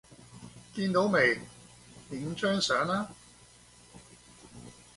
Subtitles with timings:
[0.73, 1.39] 見到未？
[2.09, 3.07] 影張相啦